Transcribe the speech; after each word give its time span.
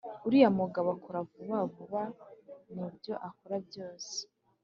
Uriya 0.27 0.49
mugabo 0.59 0.87
akora 0.95 1.19
vuba 1.31 1.57
vuba 1.73 2.01
mubyo 2.75 3.13
akora 3.29 3.55
byose 3.67 4.15